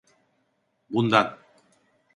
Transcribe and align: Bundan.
Bundan. 0.89 1.37